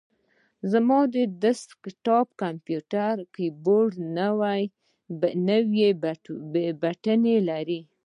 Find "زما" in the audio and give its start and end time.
0.71-0.99